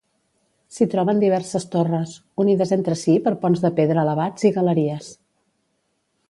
[0.77, 2.15] S'hi troben diverses torres,
[2.45, 5.13] unides entre si per ponts de pedra elevats i galeries.